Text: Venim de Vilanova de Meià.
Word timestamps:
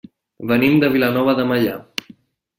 Venim 0.51 0.77
de 0.85 0.89
Vilanova 0.95 1.37
de 1.41 1.47
Meià. 1.53 1.77